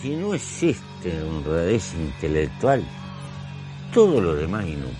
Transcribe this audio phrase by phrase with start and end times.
[0.00, 2.84] Si no es este honradez intelectual,
[3.92, 4.94] todo lo demás inútil.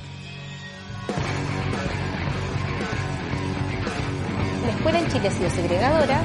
[4.64, 6.20] La escuela en Chile ha sido segregadora,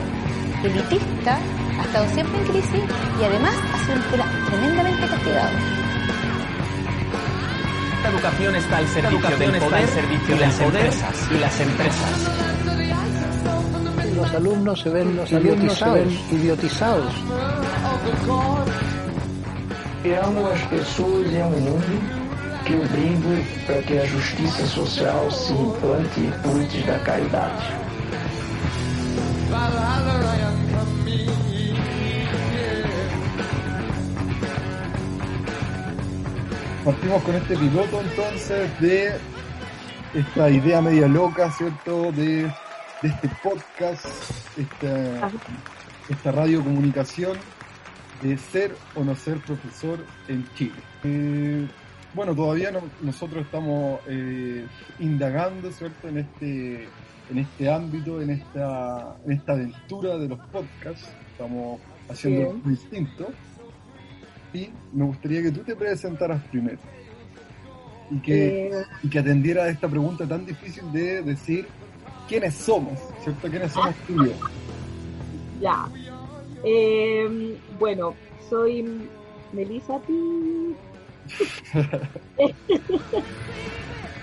[0.64, 1.38] elitista,
[1.80, 2.82] ha estado siempre en crisis
[3.22, 5.52] y además ha sido una escuela tremendamente castigada.
[8.02, 12.30] La educación está al servicio del poder, servicio y, las empresas, y las empresas.
[14.16, 17.14] Los alumnos se ven, los alumnos se ven idiotizados.
[20.02, 22.24] Criamos as pessoas em um mundo
[22.66, 27.64] que obrigue para que a justiça social se implante antes da caridade.
[36.84, 39.16] Partimos con este piloto entonces de
[40.14, 42.12] esta idea media loca, ¿cierto?
[42.12, 42.44] De,
[43.02, 44.06] de este podcast,
[44.58, 45.32] esta,
[46.10, 47.38] esta radiocomunicación
[48.24, 50.74] de ser o no ser profesor en Chile.
[51.04, 51.68] Eh,
[52.14, 54.66] bueno, todavía no- nosotros estamos eh,
[55.00, 56.08] indagando, ¿cierto?
[56.08, 56.84] En este,
[57.30, 61.08] en este ámbito, en esta, en esta aventura de los podcasts.
[61.32, 63.28] Estamos haciendo algo distinto.
[64.54, 66.78] Y me gustaría que tú te presentaras primero.
[68.12, 71.68] Y que, Eh, y que atendiera a esta pregunta tan difícil de decir
[72.30, 73.50] quiénes somos, ¿cierto?
[73.50, 74.34] ¿Quiénes somos tú y yo?
[75.60, 75.88] ya.
[76.64, 78.16] Eh, bueno,
[78.50, 79.08] soy
[79.52, 80.76] Melissa Pi.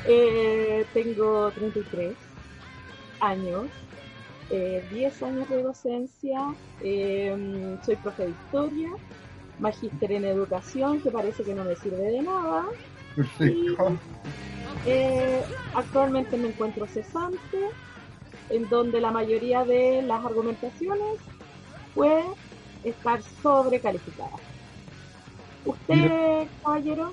[0.06, 2.14] Eh, tengo 33
[3.20, 3.66] años,
[4.50, 8.90] eh, 10 años de docencia, eh, soy profe de historia,
[9.58, 12.64] magíster en educación, que parece que no me sirve de nada.
[13.14, 13.98] Perfecto.
[14.86, 15.42] Eh,
[15.74, 17.70] actualmente me encuentro cesante,
[18.48, 21.18] en donde la mayoría de las argumentaciones
[21.94, 22.22] puede
[22.84, 24.30] estar sobrecalificada.
[25.64, 27.12] ¿Usted, caballero?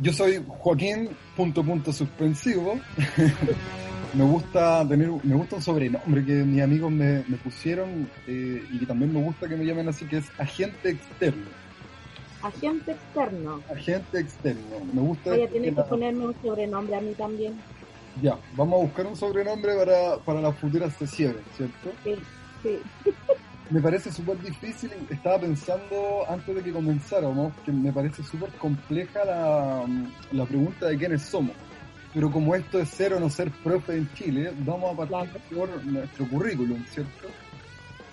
[0.00, 2.78] Yo soy Joaquín, punto, punto suspensivo.
[4.14, 8.78] me gusta tener, me gusta un sobrenombre que mis amigos me, me pusieron eh, y
[8.78, 11.46] que también me gusta que me llamen así, que es agente externo.
[12.40, 13.60] Agente externo.
[13.68, 14.76] Agente externo.
[14.92, 15.30] Me gusta.
[15.30, 17.54] Voy a tener que la- ponerme un sobrenombre a mí también.
[18.22, 21.90] Ya, vamos a buscar un sobrenombre para, para las futuras sesiones, ¿cierto?
[22.04, 22.14] Sí,
[22.62, 22.78] sí.
[23.70, 29.24] Me parece súper difícil, estaba pensando antes de que comenzáramos, que me parece súper compleja
[29.26, 29.84] la,
[30.32, 31.54] la pregunta de quiénes somos.
[32.14, 35.84] Pero como esto es ser o no ser profe en Chile, vamos a partir por
[35.84, 37.28] nuestro currículum, ¿cierto?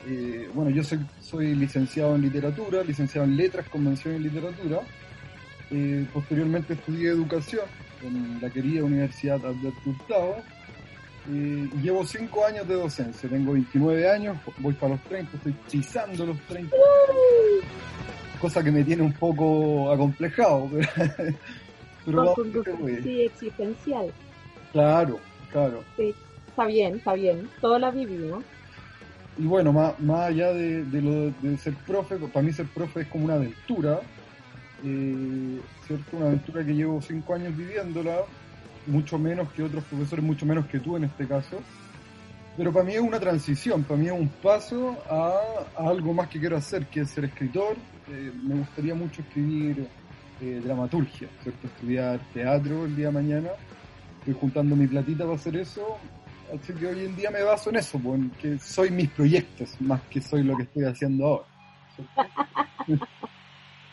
[0.08, 4.82] Eh, bueno, yo soy, soy licenciado en literatura, licenciado en letras con mención en literatura.
[5.72, 7.66] Eh, posteriormente estudié educación
[8.04, 10.36] en la querida Universidad Alberto Hurtado.
[11.28, 16.26] Eh, llevo 5 años de docencia, tengo 29 años, voy para los 30, estoy pisando
[16.26, 16.76] los 30.
[18.40, 20.70] Cosa que me tiene un poco acomplejado,
[22.06, 24.12] pero, pero Con sí, existencial.
[24.72, 25.20] Claro,
[25.52, 25.84] claro.
[25.98, 26.14] Sí,
[26.48, 27.50] está bien, está bien.
[27.60, 28.44] Todos la vivimos.
[29.38, 33.02] Y bueno, más, más allá de, de lo de ser profe, para mí ser profe
[33.02, 34.00] es como una aventura,
[34.84, 36.18] eh, ¿cierto?
[36.18, 38.20] Una aventura que llevo cinco años viviéndola,
[38.88, 41.60] mucho menos que otros profesores, mucho menos que tú en este caso.
[42.58, 45.40] Pero para mí es una transición, para mí es un paso a,
[45.78, 47.76] algo más que quiero hacer, que es ser escritor.
[48.10, 49.88] Eh, me gustaría mucho escribir
[50.42, 51.68] eh, dramaturgia, ¿cierto?
[51.68, 53.50] Estudiar teatro el día de mañana.
[54.20, 55.98] Estoy juntando mi platita para hacer eso.
[56.54, 59.70] Así que hoy en día me baso en eso, pues, en que soy mis proyectos
[59.82, 61.46] más que soy lo que estoy haciendo ahora.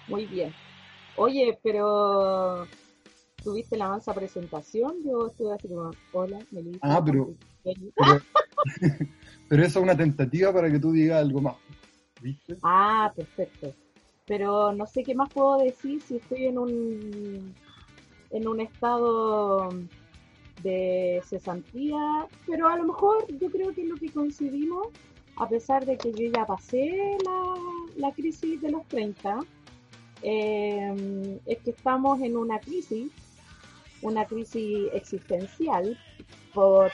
[0.09, 0.53] Muy bien.
[1.17, 2.67] Oye, pero
[3.43, 4.97] tuviste la mansa presentación.
[5.05, 6.79] Yo estuve así como, hola, Melissa.
[6.83, 7.31] Ah, pero,
[7.63, 7.81] pero,
[9.49, 11.57] pero eso es una tentativa para que tú digas algo más.
[12.21, 12.57] ¿Viste?
[12.63, 13.75] Ah, perfecto.
[14.27, 17.55] Pero no sé qué más puedo decir si estoy en un
[18.31, 19.69] en un estado
[20.63, 24.89] de cesantía, pero a lo mejor yo creo que es lo que coincidimos,
[25.37, 27.55] a pesar de que yo ya pasé la,
[27.97, 29.41] la crisis de los 30,
[30.23, 33.11] eh, es que estamos en una crisis,
[34.03, 35.99] una crisis existencial,
[36.53, 36.91] por,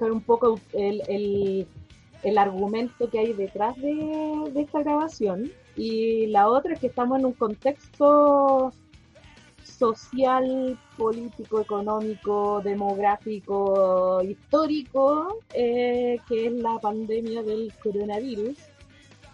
[0.00, 1.66] un poco el, el,
[2.22, 7.18] el argumento que hay detrás de, de esta grabación, y la otra es que estamos
[7.18, 8.72] en un contexto
[9.64, 18.56] social, político, económico, demográfico, histórico, eh, que es la pandemia del coronavirus.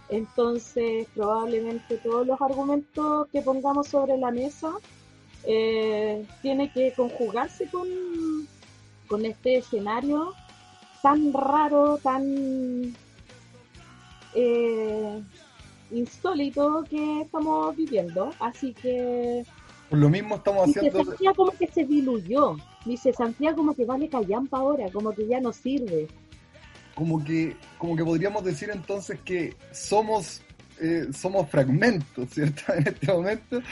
[0.08, 4.70] Entonces, probablemente todos los argumentos que pongamos sobre la mesa
[5.50, 7.88] eh, tiene que conjugarse con,
[9.06, 10.34] con este escenario
[11.02, 12.94] tan raro, tan
[14.34, 15.22] eh,
[15.90, 19.42] insólito que estamos viviendo, así que
[19.88, 20.98] Por lo mismo estamos mi haciendo...
[20.98, 25.40] cesantía como que se diluyó, mi cesantía como que vale callampa ahora, como que ya
[25.40, 26.08] no sirve.
[26.94, 30.42] como que como que podríamos decir entonces que somos
[30.80, 33.62] eh, somos fragmentos cierto en este momento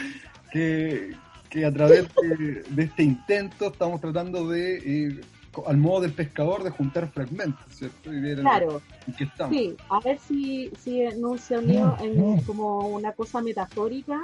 [0.53, 1.15] que,
[1.51, 4.77] que a través de, de este intento estamos tratando de
[5.09, 5.21] eh,
[5.67, 9.57] al modo del pescador de juntar fragmentos cierto y ver en- Claro, en qué estamos.
[9.57, 14.21] Sí, a ver si, si no se unió en como una cosa metafórica.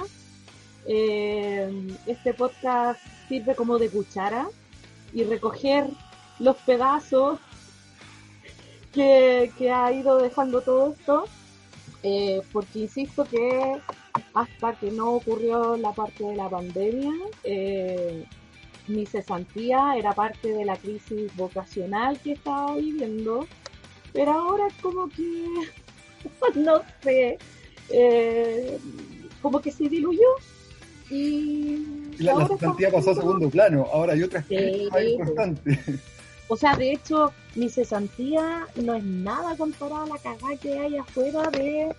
[0.85, 2.99] Eh, este podcast
[3.29, 4.47] sirve como de cuchara
[5.13, 5.87] y recoger
[6.39, 7.39] los pedazos
[8.93, 11.23] que, que ha ido dejando todo esto,
[12.03, 13.79] eh, porque insisto que
[14.33, 17.13] hasta que no ocurrió la parte de la pandemia,
[17.43, 18.25] eh,
[18.87, 23.47] mi cesantía era parte de la crisis vocacional que estaba viviendo,
[24.11, 25.45] pero ahora como que,
[26.55, 27.37] no sé,
[27.89, 28.77] eh,
[29.41, 30.27] como que se diluyó
[31.09, 31.87] y...
[32.19, 35.09] Y la, cesantía pasó a segundo plano ahora hay otras Sí, pues.
[35.13, 35.79] importantes
[36.47, 40.97] O sea, de hecho, mi cesantía no es nada comparada a la cagada que hay
[40.97, 41.93] afuera de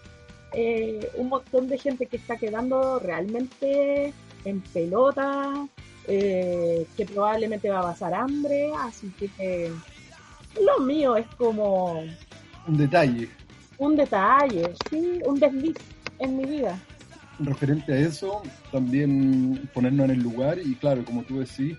[0.55, 4.13] eh, un montón de gente que está quedando realmente
[4.45, 5.67] en pelota,
[6.07, 9.73] eh, que probablemente va a pasar hambre, así que eh,
[10.61, 12.05] lo mío es como
[12.67, 13.29] un detalle
[13.79, 15.77] un detalle, sí, un desliz
[16.19, 16.79] en mi vida.
[17.39, 21.77] referente a eso, también ponernos en el lugar y claro, como tú decís,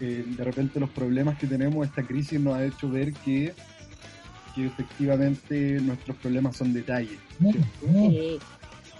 [0.00, 3.54] eh, de repente los problemas que tenemos, esta crisis nos ha hecho ver que,
[4.58, 7.18] que efectivamente nuestros problemas son detalles.
[7.40, 8.38] Sí,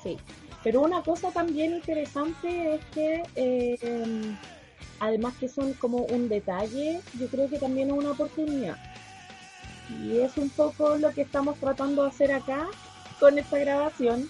[0.03, 0.17] sí.
[0.63, 3.79] Pero una cosa también interesante es que, eh,
[5.01, 8.77] además que son como un detalle, yo creo que también es una oportunidad.
[10.05, 12.67] Y es un poco lo que estamos tratando de hacer acá
[13.19, 14.29] con esta grabación,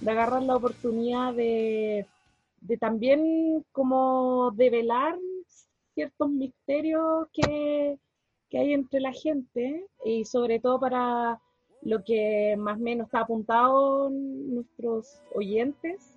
[0.00, 2.06] de agarrar la oportunidad de,
[2.60, 5.16] de también como develar
[5.94, 7.98] ciertos misterios que,
[8.54, 11.40] que hay entre la gente y sobre todo para
[11.82, 16.16] lo que más o menos está apuntado nuestros oyentes,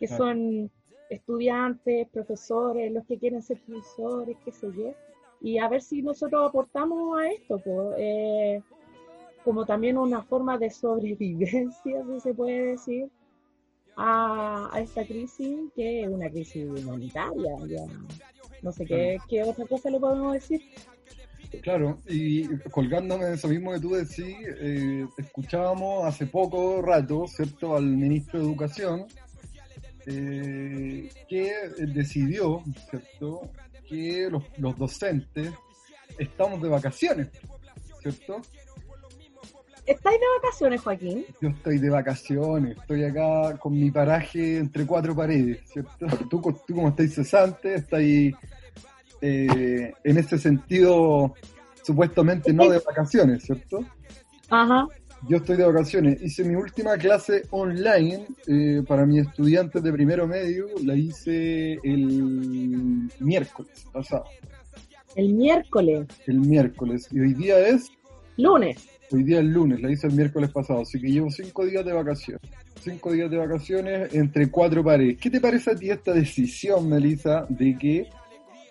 [0.00, 0.24] que Claro.
[0.24, 0.70] son
[1.10, 4.94] estudiantes, profesores, los que quieren ser profesores, qué sé yo,
[5.40, 8.60] y a ver si nosotros aportamos a esto, pues, eh,
[9.44, 11.70] como también una forma de sobrevivencia,
[12.10, 13.08] si se puede decir,
[13.94, 17.86] a, a esta crisis, que es una crisis humanitaria, ya.
[18.60, 20.60] no sé qué, qué otra cosa le podemos decir.
[21.62, 27.76] Claro, y colgándome de eso mismo que tú decís, eh, escuchábamos hace poco rato, ¿cierto?,
[27.76, 29.06] al ministro de Educación,
[30.06, 31.52] eh, que
[31.86, 33.50] decidió, ¿cierto?,
[33.88, 35.52] que los, los docentes
[36.18, 37.28] estamos de vacaciones,
[38.00, 38.40] ¿cierto?
[39.86, 41.24] ¿Estáis de vacaciones, Joaquín?
[41.40, 46.06] Yo estoy de vacaciones, estoy acá con mi paraje entre cuatro paredes, ¿cierto?
[46.30, 48.34] Tú, tú como estáis cesante, estáis
[49.20, 51.34] eh, en ese sentido
[51.82, 53.84] supuestamente no de vacaciones, ¿cierto?
[54.50, 54.86] Ajá.
[55.28, 56.22] Yo estoy de vacaciones.
[56.22, 60.66] Hice mi última clase online eh, para mis estudiantes de primero medio.
[60.84, 64.24] La hice el miércoles pasado.
[65.14, 67.08] El miércoles, El miércoles.
[67.10, 67.90] Y hoy día es,
[68.36, 68.86] lunes.
[69.10, 69.80] hoy día es lunes.
[69.80, 70.82] La hice el miércoles pasado.
[70.82, 72.42] Así que llevo cinco días de vacaciones.
[72.80, 75.18] Cinco días de vacaciones entre cuatro paredes.
[75.18, 78.08] ¿Qué te parece a ti esta decisión, Melissa, de que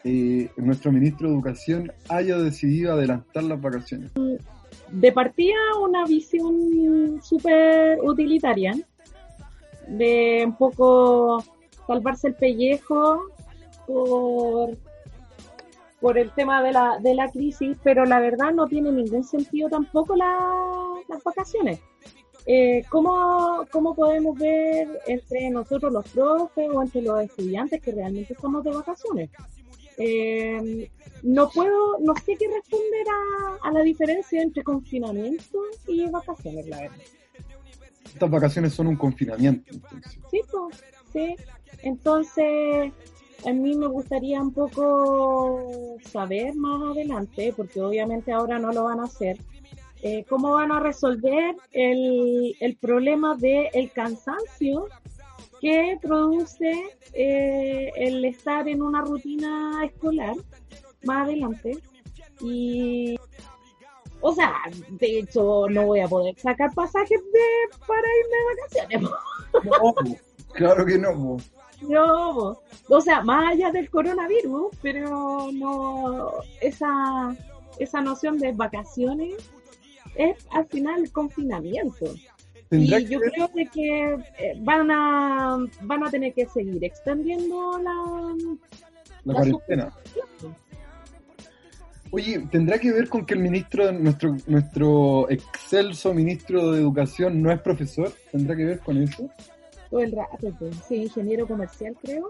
[0.05, 4.12] eh, nuestro ministro de Educación haya decidido adelantar las vacaciones?
[4.91, 8.74] De partida, una visión súper utilitaria,
[9.88, 11.43] de un poco
[11.88, 13.19] salvarse el pellejo
[13.88, 14.77] por,
[16.00, 19.69] por el tema de la, de la crisis, pero la verdad no tiene ningún sentido
[19.69, 21.79] tampoco la- las vacaciones.
[22.47, 28.33] Eh, ¿cómo, ¿Cómo podemos ver entre nosotros los profes o entre los estudiantes que realmente
[28.33, 29.29] estamos de vacaciones?
[29.97, 30.89] Eh,
[31.23, 36.81] no puedo, no sé qué responder a, a la diferencia entre confinamiento y vacaciones, la
[36.81, 36.97] verdad.
[38.05, 39.73] Estas vacaciones son un confinamiento.
[39.73, 40.19] entonces.
[40.31, 41.35] Sí, pues, sí.
[41.83, 42.93] Entonces,
[43.45, 48.99] a mí me gustaría un poco saber más adelante, porque obviamente ahora no lo van
[48.99, 49.37] a hacer,
[50.01, 54.87] eh, cómo van a resolver el, el problema del el cansancio
[55.65, 60.36] que produce eh, el estar en una rutina escolar
[61.03, 61.79] más adelante.
[62.39, 63.19] Y,
[64.22, 64.53] o sea,
[64.91, 69.12] de hecho, no voy a poder sacar pasajes de, para irme de vacaciones.
[69.63, 69.95] No,
[70.53, 71.38] claro que no.
[71.81, 76.31] No, o sea, más allá del coronavirus, pero no,
[76.62, 77.36] esa,
[77.79, 79.34] esa noción de vacaciones
[80.13, 82.05] es al final confinamiento.
[82.72, 88.36] Y yo creo de que eh, van a van a tener que seguir extendiendo la,
[89.24, 89.93] la, cuarentena.
[92.12, 97.51] Oye, ¿tendrá que ver con que el ministro, nuestro, nuestro excelso ministro de Educación no
[97.51, 98.12] es profesor?
[98.31, 99.29] ¿Tendrá que ver con eso?
[99.89, 100.75] Todo el rato, pues.
[100.88, 102.29] sí, ingeniero comercial creo,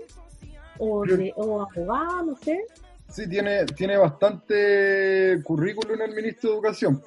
[0.79, 2.65] o, de, o abogado, no sé.
[3.09, 7.01] Sí, tiene, tiene bastante currículum el ministro de Educación.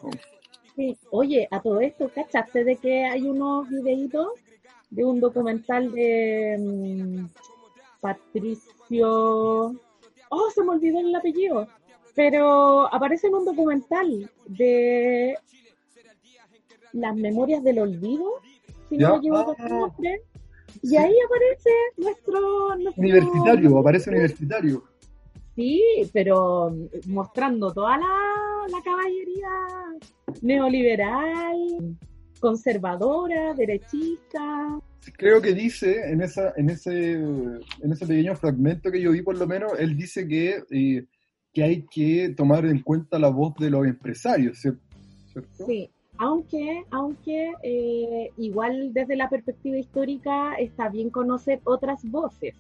[0.79, 0.97] Sí.
[1.11, 4.29] Oye, a todo esto, ¿cachaste de que hay unos videitos
[4.91, 7.27] de un documental de mm,
[8.01, 9.75] Patricio...
[10.31, 11.67] Oh, se me olvidó el apellido.
[12.15, 15.37] Pero aparece en un documental de
[16.93, 18.35] las memorias del olvido,
[18.89, 19.91] si no me equivoco ah,
[20.81, 23.03] Y ahí aparece nuestro, nuestro...
[23.03, 24.85] Universitario, aparece universitario.
[25.59, 26.73] Sí, pero
[27.09, 28.07] mostrando toda la,
[28.71, 29.49] la caballería
[30.41, 31.97] neoliberal,
[32.39, 34.79] conservadora, derechista.
[35.17, 39.37] Creo que dice en esa, en ese, en ese pequeño fragmento que yo vi por
[39.37, 41.05] lo menos, él dice que, eh,
[41.53, 44.81] que hay que tomar en cuenta la voz de los empresarios, ¿cierto?
[45.67, 52.55] Sí, aunque, aunque eh, igual desde la perspectiva histórica está bien conocer otras voces.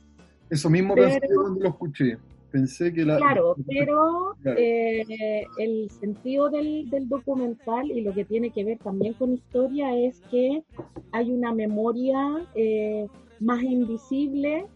[0.51, 2.19] Eso mismo pensé cuando lo escuché.
[2.51, 3.19] Pensé que la...
[3.19, 9.13] Claro, pero eh, el sentido del, del, documental y lo que tiene que ver también
[9.15, 10.65] con historia es que
[11.13, 13.07] hay una memoria eh,
[13.41, 14.67] más invisible,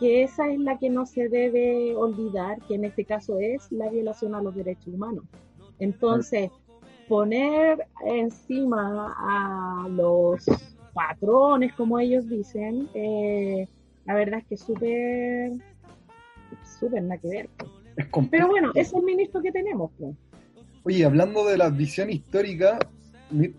[0.00, 3.88] que esa es la que no se debe olvidar, que en este caso es la
[3.88, 5.24] violación a los derechos humanos.
[5.78, 6.50] Entonces,
[7.08, 10.44] poner encima a los
[10.92, 13.68] patrones, como ellos dicen, eh,
[14.04, 15.52] la verdad es que es súper
[16.64, 17.50] súper nada que ver.
[18.30, 19.90] Pero bueno, es el ministro que tenemos.
[20.84, 22.78] Oye, hablando de la visión histórica,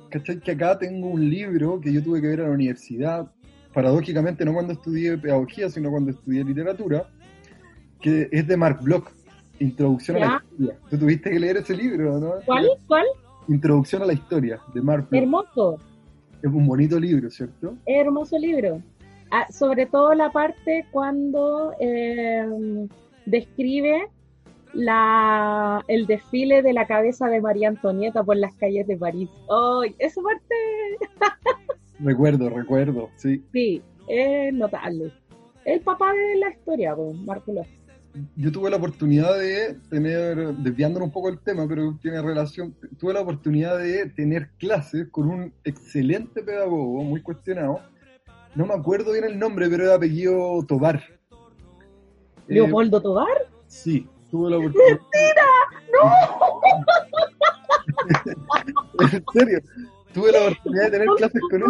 [0.09, 0.39] ¿cachai?
[0.39, 3.31] Que acá tengo un libro que yo tuve que ver en la universidad,
[3.73, 7.07] paradójicamente no cuando estudié pedagogía, sino cuando estudié literatura,
[7.99, 9.09] que es de Mark Bloch,
[9.59, 10.79] Introducción a la Historia.
[10.89, 12.33] Tú tuviste que leer ese libro, ¿no?
[12.45, 12.67] ¿Cuál?
[12.87, 13.05] ¿Cuál?
[13.47, 15.21] Introducción a la Historia, de Mark Bloch.
[15.21, 15.77] Hermoso.
[16.41, 17.77] Es un bonito libro, ¿cierto?
[17.85, 18.81] Hermoso libro.
[19.31, 22.45] Ah, sobre todo la parte cuando eh,
[23.25, 24.09] describe
[24.73, 29.29] la, el desfile de la cabeza de María Antonieta por las calles de París.
[29.49, 29.95] ¡Ay!
[29.99, 30.55] esa parte!
[31.99, 33.41] recuerdo, recuerdo, sí.
[33.53, 35.13] Sí, es notable.
[35.63, 37.53] El papá de la historia, Marco
[38.35, 43.13] Yo tuve la oportunidad de tener, desviándonos un poco el tema, pero tiene relación, tuve
[43.13, 47.79] la oportunidad de tener clases con un excelente pedagogo, muy cuestionado.
[48.55, 51.01] No me acuerdo bien el nombre, pero era apellido Tobar
[52.47, 53.47] ¿Leopoldo eh, Tobar?
[53.67, 54.99] Sí, tuvo la oportunidad.
[54.99, 55.47] ¡Mentira!
[55.93, 56.01] ¡No!
[59.13, 59.59] en serio,
[60.13, 61.67] tuve la oportunidad de tener clases con él.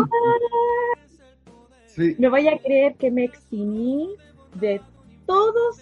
[1.86, 2.16] Sí.
[2.18, 4.16] Me vaya a creer que me eximí
[4.60, 4.82] de
[5.28, 5.82] todos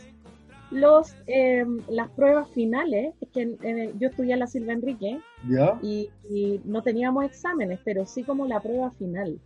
[0.72, 3.14] los em, las pruebas finales.
[3.22, 5.22] Es que yo estudié en la Silva Enrique
[5.82, 9.40] y, y, no teníamos exámenes, pero sí como la prueba final.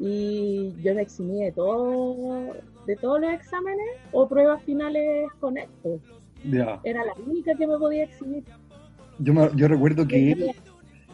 [0.00, 2.54] Y yo me eximí de todo
[2.86, 6.00] de todos los exámenes o pruebas finales con esto.
[6.84, 8.44] Era la única que me podía exhibir.
[9.18, 10.50] Yo, yo recuerdo que él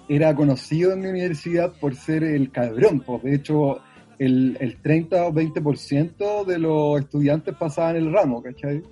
[0.08, 3.80] era conocido en mi universidad por ser el cabrón, pues de hecho
[4.18, 8.82] el, el 30 o 20% de los estudiantes pasaban el ramo, ¿cachai?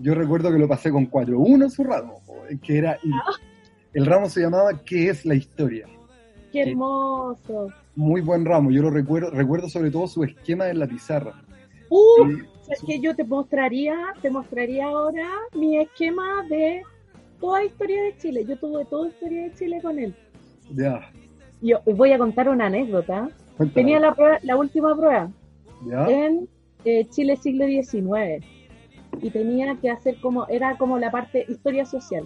[0.00, 2.22] Yo recuerdo que lo pasé con 4-1 en su ramo,
[2.62, 2.98] que era...
[3.12, 3.32] Ah.
[3.94, 5.86] El ramo se llamaba ¿Qué es la historia?
[6.52, 7.68] ¡Qué hermoso!
[7.94, 11.34] Muy buen ramo, yo lo recuerdo, recuerdo sobre todo su esquema en la pizarra
[11.90, 16.82] Uh, es que yo te mostraría, te mostraría ahora mi esquema de
[17.40, 18.44] toda historia de Chile.
[18.46, 20.14] Yo tuve toda historia de Chile con él.
[20.74, 21.10] Ya.
[21.62, 23.30] Yo voy a contar una anécdota.
[23.74, 25.30] Tenía la, prueba, la última prueba
[26.08, 26.48] en
[26.84, 28.44] eh, Chile siglo XIX
[29.20, 32.24] y tenía que hacer como, era como la parte historia social.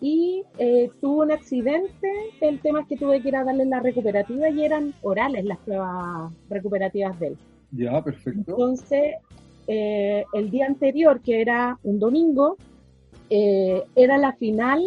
[0.00, 3.80] Y eh, tuvo un accidente, el tema es que tuve que ir a darle la
[3.80, 7.38] recuperativa y eran orales las pruebas recuperativas de él.
[7.72, 8.52] Ya, perfecto.
[8.52, 9.16] Entonces,
[9.66, 12.56] eh, el día anterior, que era un domingo,
[13.28, 14.82] eh, era la final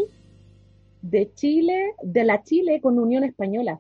[1.01, 3.79] de Chile, de la Chile con Unión Española.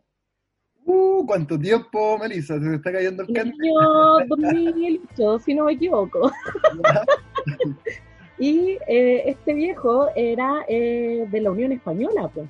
[0.85, 2.59] Uh, ¿cuánto tiempo, Melissa?
[2.59, 3.55] Se está cayendo el canto.
[3.61, 6.31] año 2008, si no me equivoco.
[8.43, 12.47] y eh, este viejo era de la Unión Española, pues.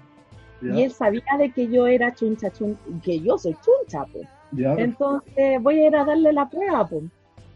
[0.62, 4.28] Y él sabía de que yo era chuncha, chuncha, que yo soy chuncha, pues.
[4.58, 7.04] Entonces voy a ir a darle la prueba, pues.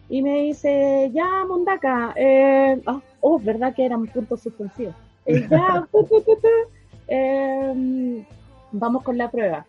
[0.09, 4.95] Y me dice, ya, Mondaca, eh, ah, oh, verdad que eran puntos suspensivos.
[5.25, 5.85] Eh, ya,
[7.07, 8.23] em,
[8.71, 9.65] vamos con la prueba.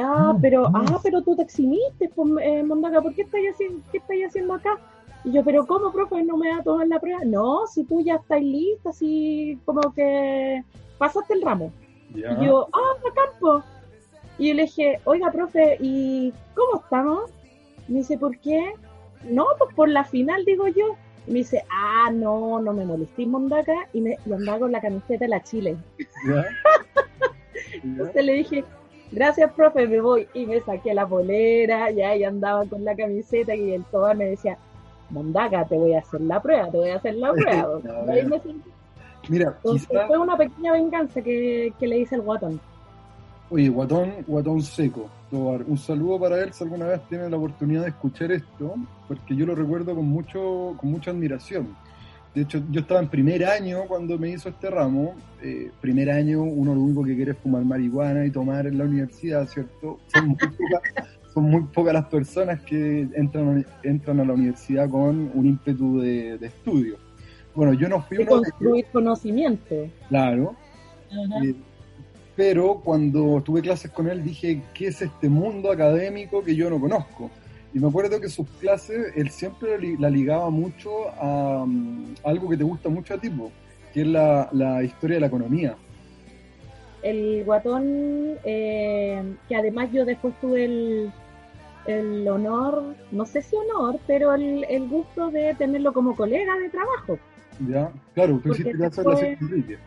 [0.00, 3.98] Ah, pero, ah, pero tú te eximiste, pues, eh, Mondaca, ¿por qué estás haciendo, qué
[3.98, 4.78] estás haciendo acá?
[5.24, 6.22] Y yo, pero ¿cómo, profe?
[6.22, 7.20] ¿No me va a tomar la prueba?
[7.24, 10.62] No, si tú ya estás lista, así como que
[10.96, 11.72] pasaste el ramo.
[12.14, 13.62] Y yo, ah, campo.
[14.38, 17.30] Y yo le dije, oiga, profe, ¿y cómo estamos?
[17.88, 18.72] Me dice, ¿por qué?
[19.24, 20.96] No, pues por la final, digo yo.
[21.26, 23.88] Y me dice, ah, no, no me molesté, Mondaca.
[23.92, 25.76] Y me y andaba con la camiseta de la Chile.
[27.82, 28.64] Entonces le dije,
[29.10, 30.28] gracias, profe, me voy.
[30.32, 33.54] Y me saqué la polera, ya, y andaba con la camiseta.
[33.54, 34.56] Y el tobar me decía,
[35.10, 37.80] Mondaca, te voy a hacer la prueba, te voy a hacer la prueba.
[39.28, 42.60] Mira, fue una pequeña venganza que, que le hice al guatón.
[43.50, 45.08] Oye, guatón, guatón seco.
[45.30, 48.74] Un saludo para él si alguna vez tiene la oportunidad de escuchar esto,
[49.06, 51.74] porque yo lo recuerdo con mucho, con mucha admiración.
[52.34, 55.14] De hecho, yo estaba en primer año cuando me hizo este ramo.
[55.42, 58.84] Eh, primer año, uno lo único que quiere es fumar marihuana y tomar en la
[58.84, 59.98] universidad, ¿cierto?
[60.06, 65.30] Son muy pocas, son muy pocas las personas que entran, entran a la universidad con
[65.34, 66.96] un ímpetu de, estudio.
[67.54, 69.74] Bueno, yo no fui de construir conocimiento.
[70.08, 70.56] Claro
[72.38, 76.78] pero cuando tuve clases con él dije, ¿qué es este mundo académico que yo no
[76.78, 77.32] conozco?
[77.74, 82.56] Y me acuerdo que sus clases, él siempre la ligaba mucho a, mm, algo que
[82.56, 83.28] te gusta mucho a ti,
[83.92, 85.74] que es la, historia de la economía.
[87.02, 91.12] El guatón, eh, que además yo después tuve el,
[92.28, 97.18] honor, no sé si honor, pero el, gusto de tenerlo como colega de trabajo.
[97.68, 99.78] Ya, claro, tú hiciste clases en la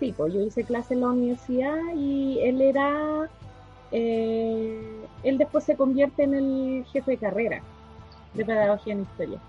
[0.00, 3.28] Sí, pues yo hice clase en la universidad y él era,
[3.90, 4.80] eh,
[5.24, 7.62] él después se convierte en el jefe de carrera
[8.34, 9.40] de pedagogía en historia.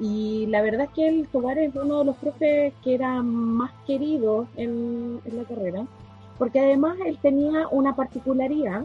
[0.00, 3.72] Y la verdad es que el Tobar es uno de los profes que era más
[3.86, 5.86] querido en, la carrera,
[6.36, 8.84] porque además él tenía una particularidad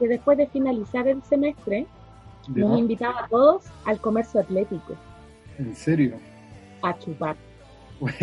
[0.00, 1.86] que después de finalizar el semestre
[2.48, 4.96] nos invitaba a todos al comercio atlético.
[5.58, 6.16] ¿En serio?
[6.82, 7.36] A chupar.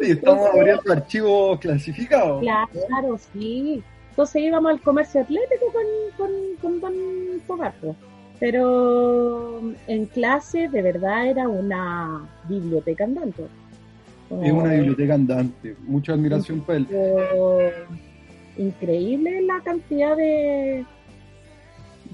[0.00, 2.42] estamos abriendo archivos clasificados.
[2.42, 3.82] Claro, sí.
[4.10, 5.84] Entonces íbamos al comercio atlético con,
[6.60, 7.96] con, con
[8.40, 13.44] Pero en clase de verdad era una biblioteca andante.
[14.42, 15.76] Es una biblioteca andante.
[15.86, 16.88] Mucha admiración para él.
[18.58, 20.84] Increíble la cantidad de,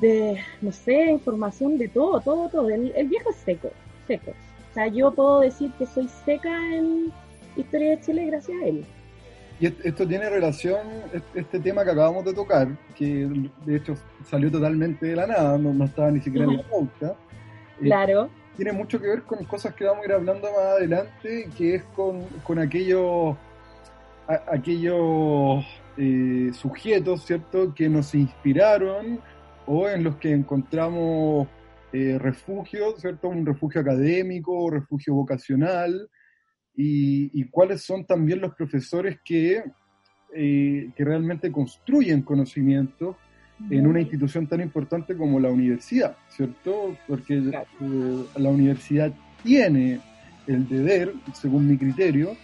[0.00, 2.68] de, no sé, información de todo, todo, todo.
[2.68, 3.70] El, el viejo es seco,
[4.07, 4.33] seco.
[4.70, 7.12] O sea, yo puedo decir que soy seca en
[7.57, 8.87] historia de Chile gracias a él.
[9.61, 10.81] Y esto tiene relación,
[11.35, 13.28] este tema que acabamos de tocar, que
[13.64, 17.14] de hecho salió totalmente de la nada, no, estaba ni siquiera en la pauta.
[17.81, 18.28] Eh, claro.
[18.57, 21.85] tiene mucho que ver con cosas que vamos a ir hablando más adelante, que es
[21.94, 23.37] con, con aquellos,
[24.26, 25.64] aquellos
[25.96, 29.20] eh, sujetos, ¿cierto?, que nos inspiraron
[29.66, 31.48] o en los que encontramos
[31.92, 33.28] eh, refugio, ¿cierto?
[33.28, 36.09] Un refugio académico, refugio vocacional,
[36.74, 39.62] y, cuáles son también los profesores que,
[40.35, 43.16] eh, que realmente construyen conocimiento
[43.70, 46.96] en una institución tan importante como la universidad, ¿cierto?
[47.07, 49.12] Porque eh, la universidad
[49.44, 50.00] tiene
[50.46, 52.37] el deber, según mi criterio,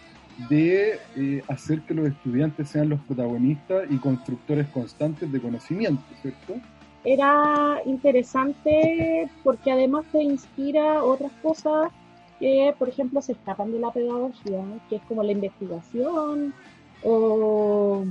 [0.48, 0.98] de
[1.48, 6.55] hacer que los estudiantes sean los protagonistas y constructores constantes de conocimiento, ¿cierto?
[7.05, 11.90] era interesante porque además te inspira otras cosas
[12.38, 16.55] que, por ejemplo, se escapan de la pedagogía, que es como la investigación
[17.03, 18.05] o,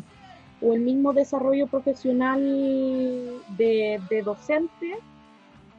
[0.62, 2.42] el mismo desarrollo profesional
[3.58, 4.98] de, docente,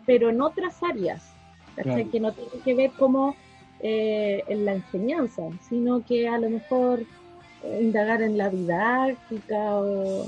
[0.06, 1.34] pero en otras áreas,
[1.76, 3.34] que no tiene que ver como
[3.80, 7.00] eh, en la enseñanza, sino que a lo mejor
[7.62, 10.26] eh, indagar en la didáctica o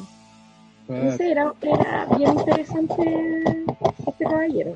[0.91, 1.55] era,
[2.17, 3.55] bien interesante
[4.07, 4.75] este caballero.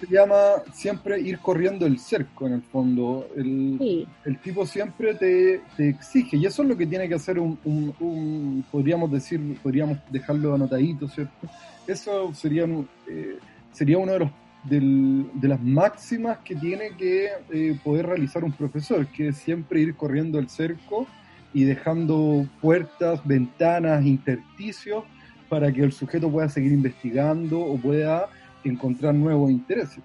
[0.00, 3.28] se llama siempre ir corriendo el cerco, en el fondo.
[3.36, 8.64] El, el tipo siempre te, exige, y eso es lo que tiene que hacer un,
[8.70, 11.48] podríamos decir, podríamos dejarlo anotadito, ¿cierto?
[11.86, 12.64] Eso sería,
[13.06, 13.38] eh,
[13.72, 14.30] sería uno de los
[14.68, 19.94] de las máximas que tiene que eh, poder realizar un profesor, que es siempre ir
[19.94, 21.06] corriendo el cerco
[21.52, 25.04] y dejando puertas, ventanas, intersticios
[25.48, 28.28] para que el sujeto pueda seguir investigando o pueda
[28.64, 30.02] encontrar nuevos intereses.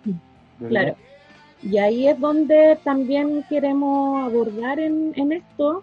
[0.68, 0.96] Claro.
[1.62, 5.82] Y ahí es donde también queremos abordar en, esto,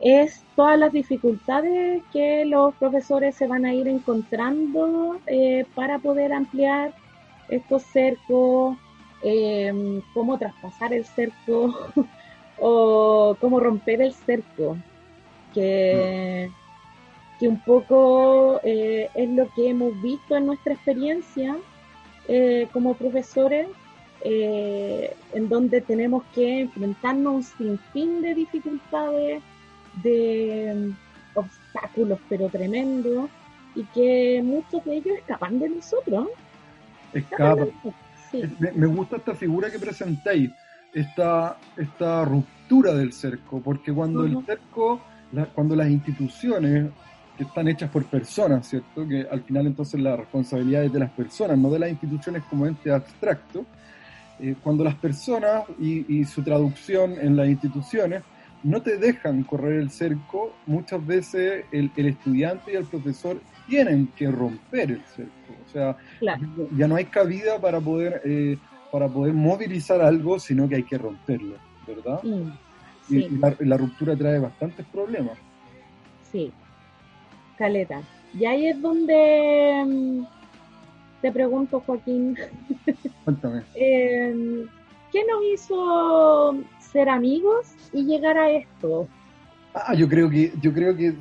[0.00, 6.32] es todas las dificultades que los profesores se van a ir encontrando eh, para poder
[6.32, 6.94] ampliar
[7.48, 8.76] estos cercos,
[9.22, 11.74] eh, cómo traspasar el cerco
[12.58, 14.76] o cómo romper el cerco
[15.54, 16.50] que,
[17.40, 21.56] que un poco eh, es lo que hemos visto en nuestra experiencia
[22.28, 23.68] eh, como profesores,
[24.20, 29.40] en donde tenemos que enfrentarnos a un sinfín de dificultades,
[30.02, 30.92] de
[31.34, 33.30] obstáculos, pero tremendos,
[33.76, 36.28] y que muchos de ellos escapan de nosotros.
[38.60, 40.50] Me, me, gusta esta figura que presentáis,
[40.92, 45.00] esta, esta ruptura del cerco, porque cuando el cerco,
[45.54, 46.90] cuando las instituciones
[47.38, 49.06] que están hechas por personas, ¿cierto?
[49.06, 52.66] Que al final entonces la responsabilidad es de las personas, no de las instituciones como
[52.66, 53.64] ente abstracto.
[54.40, 58.22] Eh, cuando las personas y, su traducción en las instituciones
[58.64, 64.28] no te dejan correr el cerco, muchas veces el, estudiante y el profesor tienen que
[64.30, 65.37] romper el cerco.
[65.68, 65.96] O sea,
[66.76, 68.56] ya no hay cabida para poder, eh,
[68.90, 72.22] para poder movilizar algo, sino que hay que romperlo, ¿verdad?
[72.22, 72.50] Mm,
[73.10, 75.38] y, la, la, ruptura trae bastantes problemas.
[76.32, 76.52] Sí,
[77.58, 78.00] caleta.
[78.32, 80.26] Y ahí es donde mm,
[81.20, 82.36] te pregunto, Joaquín.
[83.24, 83.62] Cuéntame.
[83.74, 84.66] Em,
[85.12, 89.08] ¿Qué nos hizo ser amigos y llegar a esto?
[89.74, 91.14] Ah, yo creo que, yo creo que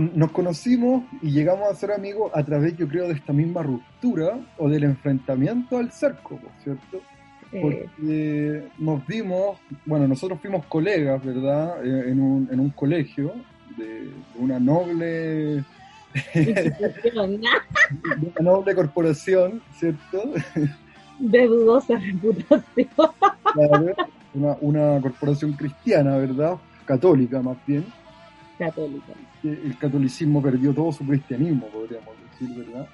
[0.00, 4.38] nos conocimos y llegamos a ser amigos a través, yo creo, de esta misma ruptura
[4.58, 7.00] o del enfrentamiento al cerco, ¿cierto?
[7.60, 11.84] Porque nos vimos, bueno, nosotros fuimos colegas, ¿verdad?
[11.84, 13.34] Eh, en, un, en un colegio
[13.76, 15.62] de, una noble
[17.14, 20.32] una noble corporación, ¿cierto?
[21.18, 22.90] De dudosa reputación.
[24.34, 26.56] una, una corporación cristiana, ¿verdad?
[26.86, 27.84] Católica más bien.
[28.66, 29.12] Católica.
[29.42, 32.88] El catolicismo perdió todo su cristianismo, podríamos decir, ¿verdad?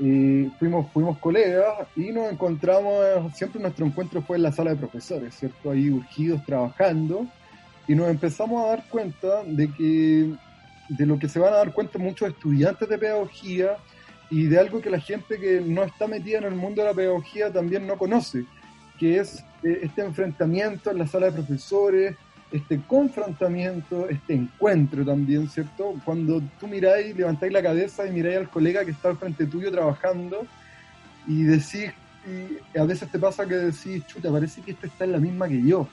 [0.00, 2.94] Eh, fuimos, fuimos colegas y nos encontramos,
[3.34, 5.70] siempre nuestro encuentro fue en la sala de profesores, ¿cierto?
[5.70, 7.26] Ahí urgidos trabajando
[7.86, 10.32] y nos empezamos a dar cuenta de que
[10.88, 13.76] de lo que se van a dar cuenta muchos estudiantes de pedagogía
[14.30, 16.94] y de algo que la gente que no está metida en el mundo de la
[16.94, 18.44] pedagogía también no conoce,
[18.98, 22.16] que es eh, este enfrentamiento en la sala de profesores,
[22.54, 25.94] este confrontamiento, este encuentro también, ¿cierto?
[26.04, 29.72] Cuando tú miráis, levantáis la cabeza y miráis al colega que está al frente tuyo
[29.72, 30.46] trabajando
[31.26, 31.92] y decís,
[32.74, 35.48] y a veces te pasa que decís, chuta, parece que este está en la misma
[35.48, 35.88] que yo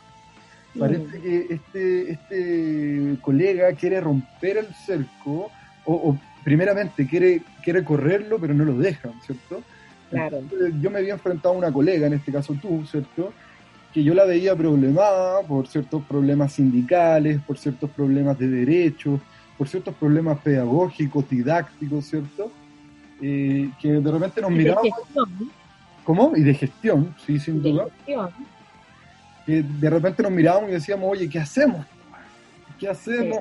[0.77, 5.51] Parece que este, este colega quiere romper el cerco
[5.83, 9.61] o, primeramente quiere, quiere correrlo, pero no lo dejan, ¿cierto?
[10.09, 10.41] Claro.
[10.81, 13.33] yo me había enfrentado a una colega, en este caso tú, ¿cierto?
[13.93, 19.19] Que yo la veía problemada por ciertos problemas sindicales, por ciertos problemas de derechos,
[19.57, 22.51] por ciertos problemas pedagógicos, didácticos, ¿cierto?
[23.21, 24.93] Eh, que de repente nos mirábamos.
[26.03, 26.35] ¿Cómo?
[26.35, 27.87] Y de gestión, sí, sin duda
[29.45, 31.85] que de repente nos mirábamos y decíamos, oye, ¿qué hacemos?
[32.79, 33.39] ¿Qué hacemos?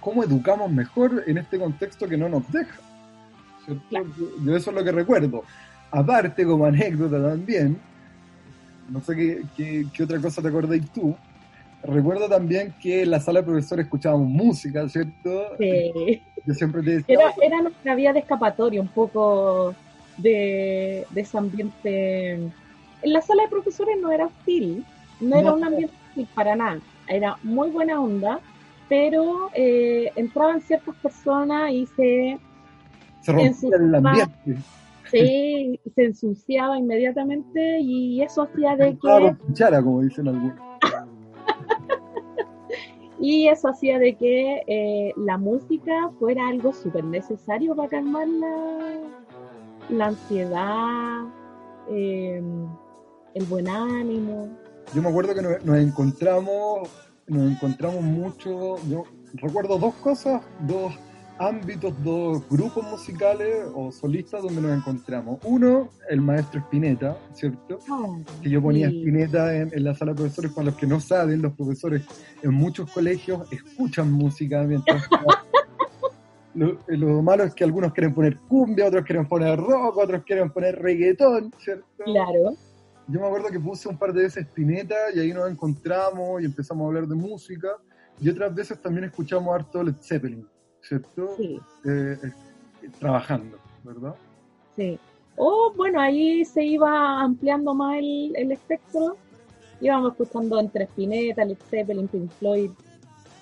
[0.00, 2.76] ¿Cómo, educamos mejor en este contexto que no nos deja?
[3.90, 5.44] Yo eso es lo que recuerdo.
[5.90, 7.78] Aparte, como anécdota también,
[8.88, 11.14] no sé qué, qué, otra cosa te acordáis tú,
[11.82, 15.56] recuerdo también que en la sala de profesores escuchábamos música, ¿cierto?
[15.58, 16.22] Sí.
[16.46, 17.14] Yo siempre te decía...
[17.14, 19.74] Era, era nuestra vía de escapatoria, un poco
[20.16, 22.32] de, de ese ambiente.
[22.32, 22.52] En
[23.02, 24.84] la sala de profesores no era hostil,
[25.20, 25.94] no era un ambiente
[26.34, 28.40] para nada, era muy buena onda,
[28.88, 32.38] pero eh, entraban ciertas personas y se...
[33.20, 34.56] Se el ambiente.
[35.10, 39.36] Sí, se ensuciaba inmediatamente y eso hacía de que...
[39.46, 40.56] Cuchara, como dicen algunos.
[43.20, 49.00] y eso hacía de que eh, la música fuera algo súper necesario para calmar la,
[49.90, 51.24] la ansiedad,
[51.90, 52.42] eh,
[53.34, 54.48] el buen ánimo
[54.94, 56.88] yo me acuerdo que nos, encontramos,
[57.26, 60.94] nos encontramos mucho, yo recuerdo dos cosas, dos
[61.38, 65.38] ámbitos, dos grupos musicales o solistas donde nos encontramos.
[65.44, 67.78] Uno, el maestro Spinetta, ¿cierto?
[67.90, 70.52] Ah, que yo ponía Spinetta en, la sala de profesores.
[70.52, 72.02] Para los que no saben, los profesores
[72.42, 75.02] en muchos colegios escuchan música mientras...
[76.54, 80.50] lo, lo, malo es que algunos quieren poner cumbia, otros quieren poner rock, otros quieren
[80.50, 81.86] poner reggaetón, ¿cierto?
[82.04, 82.56] Claro
[83.08, 86.44] yo me acuerdo que puse un par de veces Spinetta y ahí nos encontramos y
[86.44, 87.68] empezamos a hablar de música.
[88.20, 90.46] Y otras veces también escuchamos harto Led Zeppelin,
[90.82, 91.34] ¿cierto?
[91.36, 91.60] Sí.
[91.84, 94.14] Eh, eh, trabajando, ¿verdad?
[94.76, 94.98] Sí.
[95.36, 99.16] O bueno, ahí se iba ampliando más el, el espectro.
[99.80, 102.70] Íbamos escuchando entre Spinetta, Led Zeppelin, Pink Floyd,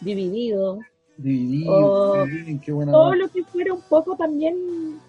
[0.01, 0.81] Dividido.
[1.17, 2.27] Dividido,
[2.63, 5.01] qué buena Todo lo que fuera un poco también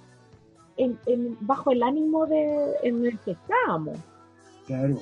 [0.77, 3.97] en, bajo el ánimo de, en el que estábamos.
[4.65, 4.97] Claro.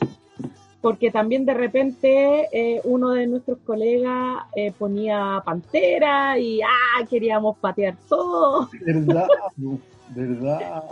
[0.86, 7.58] Porque también de repente eh, uno de nuestros colegas eh, ponía pantera y ah, queríamos
[7.58, 8.70] patear todo.
[8.86, 9.28] Verdad,
[10.10, 10.84] verdad.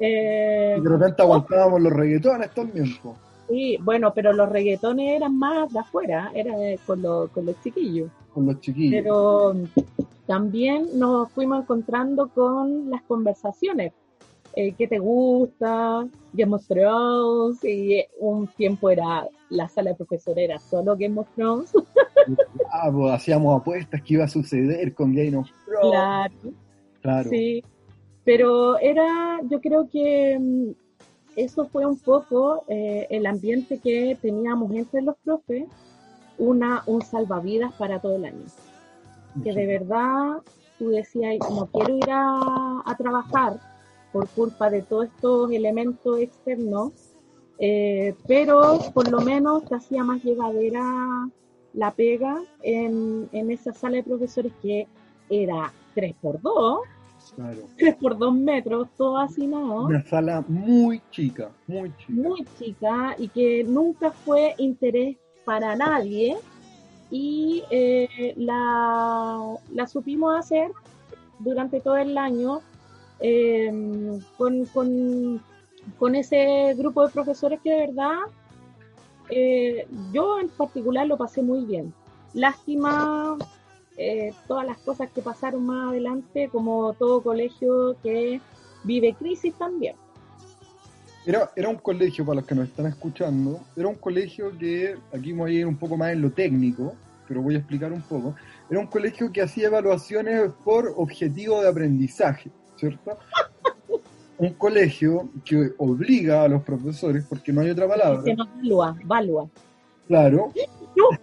[0.00, 2.86] Eh, Y de repente aguantábamos los reggaetones también.
[3.02, 3.16] po.
[3.50, 6.54] sí, bueno, pero los reggaetones eran más de afuera, era
[6.86, 8.10] con, los- con los chiquillos.
[8.32, 9.02] con los chiquillos.
[9.02, 9.54] Pero
[10.26, 13.92] también nos fuimos encontrando con las conversaciones.
[14.54, 16.06] Eh, ¿Qué te gusta?
[16.32, 17.62] Game of Thrones.
[17.64, 21.72] Y eh, un tiempo era la sala de profesor era solo Game of Thrones.
[22.70, 25.90] Ah, pues, hacíamos apuestas que iba a suceder con Game of Thrones.
[25.90, 26.34] Claro,
[27.00, 27.30] Claro.
[27.30, 27.64] sí.
[28.24, 30.72] Pero era, yo creo que mm,
[31.36, 35.64] eso fue un poco eh, el ambiente que teníamos entre los profes,
[36.36, 38.44] una, un salvavidas para todo el año.
[39.42, 40.42] que de verdad
[40.78, 43.58] tú decías, no quiero ir a, a trabajar
[44.12, 46.92] por culpa de todos estos elementos externos,
[47.58, 51.28] eh, pero por lo menos te hacía más llevadera
[51.74, 54.86] la pega en, en esa sala de profesores que
[55.30, 56.80] era 3x2,
[57.34, 57.58] Claro.
[57.78, 62.12] 3x2 metros, todo hacinado, Una sala muy chica, muy chica.
[62.12, 66.36] muy chica y que nunca fue interés para nadie
[67.10, 70.70] y eh, la, la supimos hacer
[71.40, 72.60] durante todo el año
[73.20, 75.42] eh, con, con,
[75.98, 78.18] con ese grupo de profesores que de verdad
[79.30, 81.92] eh, yo en particular lo pasé muy bien.
[82.34, 83.36] Lástima
[83.96, 88.40] eh, todas las cosas que pasaron más adelante, como todo colegio que
[88.84, 89.96] vive crisis también.
[91.26, 95.32] Era, era un colegio, para los que nos están escuchando, era un colegio que, aquí
[95.32, 96.94] voy a ir un poco más en lo técnico,
[97.26, 98.34] pero voy a explicar un poco.
[98.70, 103.18] Era un colegio que hacía evaluaciones por objetivo de aprendizaje, ¿cierto?
[104.38, 108.96] Un colegio que obliga a los profesores, porque no hay otra palabra, Se nos valúa,
[109.04, 109.48] valúa.
[110.06, 110.52] claro,
[110.96, 111.18] No.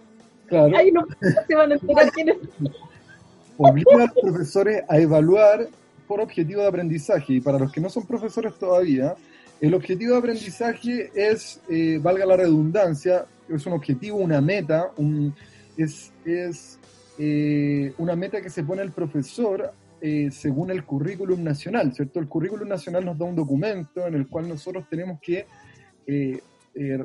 [0.46, 1.06] claro, Ay, no
[1.46, 2.36] se van a enterar quién es.
[3.56, 5.66] obliga a los profesores a evaluar
[6.06, 7.34] por objetivo de aprendizaje.
[7.34, 9.14] Y para los que no son profesores todavía,
[9.60, 15.34] el objetivo de aprendizaje es, eh, valga la redundancia, es un objetivo, una meta, un,
[15.76, 16.78] es, es
[17.18, 22.20] eh, una meta que se pone el profesor eh, según el currículum nacional, ¿cierto?
[22.20, 25.46] El currículum nacional nos da un documento en el cual nosotros tenemos que
[26.06, 26.40] eh,
[26.74, 27.04] eh,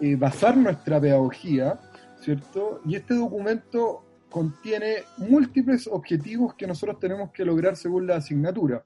[0.00, 1.78] eh, basar nuestra pedagogía,
[2.20, 2.80] ¿cierto?
[2.84, 8.82] Y este documento contiene múltiples objetivos que nosotros tenemos que lograr según la asignatura.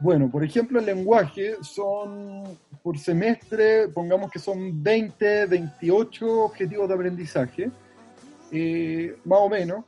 [0.00, 2.44] Bueno, por ejemplo, el lenguaje son
[2.82, 7.70] por semestre, pongamos que son 20, 28 objetivos de aprendizaje,
[8.52, 9.84] eh, más o menos.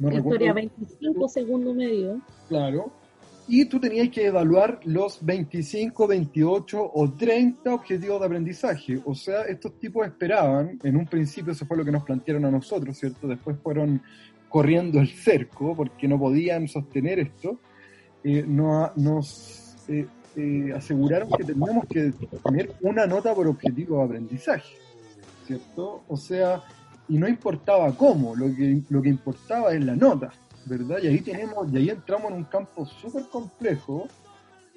[0.00, 0.54] No Historia recuerdo.
[0.54, 2.20] 25 segundo medio.
[2.48, 2.90] Claro.
[3.46, 9.00] Y tú tenías que evaluar los 25, 28 o 30 objetivos de aprendizaje.
[9.04, 12.50] O sea, estos tipos esperaban, en un principio eso fue lo que nos plantearon a
[12.50, 13.26] nosotros, ¿cierto?
[13.28, 14.02] Después fueron
[14.48, 17.60] corriendo el cerco porque no podían sostener esto.
[18.24, 22.12] Eh, no- nos eh, eh, aseguraron que teníamos que
[22.44, 24.76] tener una nota por objetivo de aprendizaje,
[25.46, 26.02] ¿cierto?
[26.08, 26.62] O sea,
[27.10, 30.30] y no importaba cómo, lo que, lo que importaba es la nota.
[30.64, 30.98] ¿verdad?
[31.02, 34.06] Y ahí tenemos, y ahí entramos en un campo súper complejo,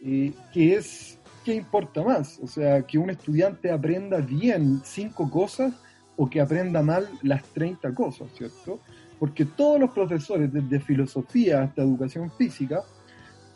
[0.01, 2.39] eh, que es, ¿qué importa más?
[2.41, 5.73] O sea, que un estudiante aprenda bien cinco cosas
[6.17, 8.79] o que aprenda mal las 30 cosas, ¿cierto?
[9.19, 12.83] Porque todos los profesores, desde filosofía hasta educación física,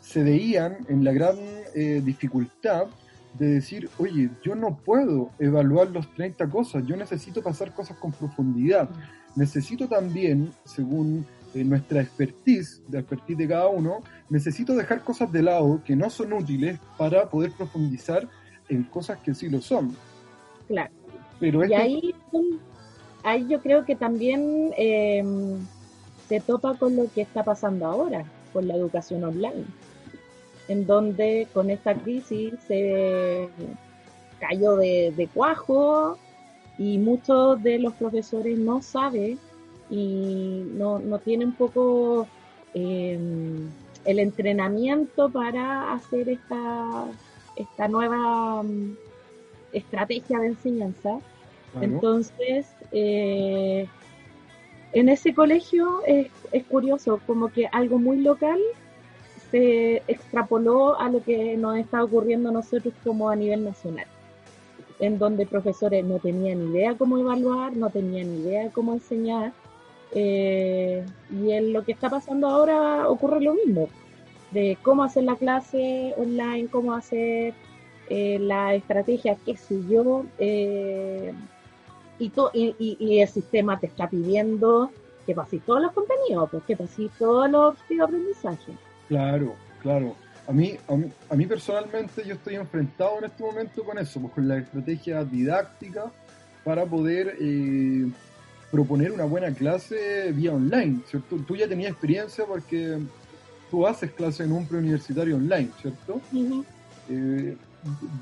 [0.00, 1.36] se veían en la gran
[1.74, 2.86] eh, dificultad
[3.34, 8.12] de decir, oye, yo no puedo evaluar los 30 cosas, yo necesito pasar cosas con
[8.12, 8.88] profundidad.
[9.36, 15.42] Necesito también, según eh, nuestra expertise, la expertise de cada uno, necesito dejar cosas de
[15.42, 18.28] lado que no son útiles para poder profundizar
[18.68, 19.96] en cosas que sí lo son.
[20.66, 20.90] Claro.
[21.40, 22.14] Pero Y ahí,
[23.22, 25.22] ahí yo creo que también eh,
[26.28, 29.64] se topa con lo que está pasando ahora, con la educación online,
[30.68, 33.48] en donde con esta crisis se
[34.38, 36.18] cayó de, de cuajo
[36.78, 39.38] y muchos de los profesores no saben
[39.90, 42.28] y no, no tienen poco
[42.74, 43.18] eh,
[44.04, 47.06] el entrenamiento para hacer esta,
[47.56, 48.96] esta nueva mm,
[49.72, 51.18] estrategia de enseñanza.
[51.72, 53.86] claro, Entonces, eh,
[54.92, 58.58] en ese colegio es, es curioso, como que algo muy local
[59.50, 64.06] se extrapoló a lo que nos está ocurriendo a nosotros como a nivel nacional,
[65.00, 69.52] en donde profesores no tenían idea cómo evaluar, no tenían idea cómo enseñar,
[70.12, 73.88] eh, y en lo que está pasando ahora ocurre lo mismo,
[74.50, 77.54] de cómo hacer la clase online, cómo hacer
[78.08, 81.34] eh, la estrategia, qué sé yo, eh,
[82.18, 84.90] y, el sistema te está pidiendo
[85.26, 88.72] que pases todos los contenidos, pues que pases todos los aprendizaje.
[89.08, 90.14] Claro, claro.
[90.46, 90.76] A mí,
[91.28, 95.22] a mí, personalmente yo estoy enfrentado en este momento con eso, pues con la estrategia
[95.22, 96.10] didáctica
[96.64, 98.06] para poder eh,
[98.70, 101.36] proponer una buena clase vía online, ¿cierto?
[101.46, 102.98] Tú ya tenías experiencia porque
[103.70, 106.20] tú haces clase en un preuniversitario online, ¿cierto?
[107.10, 107.56] Eh,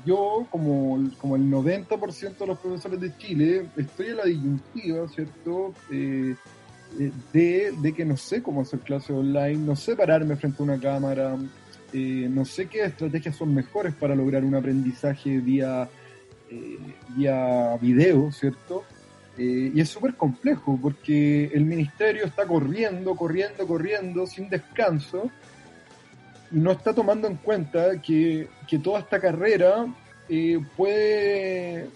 [0.05, 5.73] yo, como, como el 90% de los profesores de Chile, estoy en la disyuntiva, ¿cierto?
[5.91, 6.35] Eh,
[7.33, 10.79] de, de, que no sé cómo hacer clase online, no sé pararme frente a una
[10.79, 11.35] cámara,
[11.93, 15.87] eh, no sé qué estrategias son mejores para lograr un aprendizaje vía,
[16.49, 16.77] eh,
[17.15, 18.83] vía video, ¿cierto?
[19.37, 25.29] Eh, y es súper complejo porque el ministerio está corriendo, corriendo, corriendo sin descanso
[26.49, 29.85] no está tomando en cuenta que, que toda esta carrera
[30.75, 31.89] puede,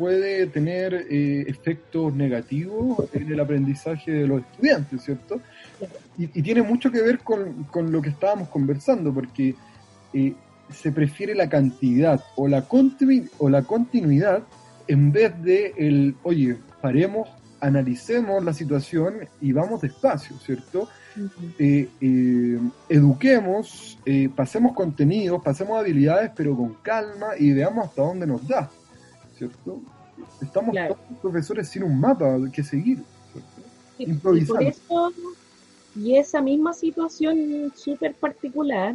[0.00, 5.40] puede tener efectos negativos en el aprendizaje de los estudiantes, ¿cierto?
[6.18, 9.54] y, tiene mucho que ver con, con, lo que estábamos conversando, porque
[10.12, 10.34] eh,
[10.70, 12.66] se prefiere la cantidad o la,
[13.38, 14.42] o la continuidad
[14.86, 17.28] en vez de el, oye, paremos,
[17.60, 20.88] analicemos la situación y vamos despacio, ¿cierto?
[21.58, 22.58] Eh, eh,
[22.88, 23.98] eduquemos,
[24.34, 28.70] pasemos contenidos, pasemos habilidades, pero con calma y veamos hasta dónde nos da,
[29.40, 29.80] ¿cierto?
[30.42, 32.98] Estamos todos todos profesores sin un mapa que seguir.
[33.98, 35.12] Improvisando.
[35.96, 38.94] Y esa misma situación súper particular,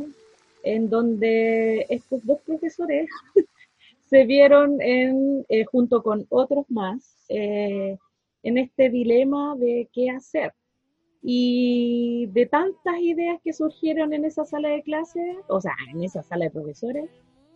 [0.63, 3.09] en donde estos dos profesores
[4.09, 7.97] se vieron en, eh, junto con otros más eh,
[8.43, 10.53] en este dilema de qué hacer.
[11.23, 16.21] Y de tantas ideas que surgieron en esa sala de clases, o sea, en esa
[16.21, 17.09] sala de profesores,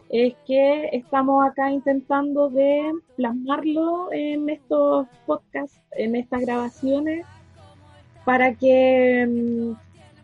[0.10, 7.26] es que estamos acá intentando de plasmarlo en estos podcasts, en estas grabaciones,
[8.26, 9.74] para que mm,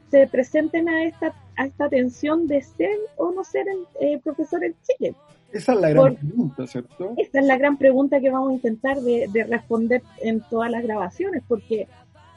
[0.09, 3.67] se presenten a esta, a esta tensión de ser o no ser
[3.99, 5.15] eh, profesor en Chile.
[5.51, 7.13] Esa es la gran pregunta, ¿cierto?
[7.17, 11.43] Esta es la gran pregunta que vamos a intentar de, responder en todas las grabaciones,
[11.47, 11.87] porque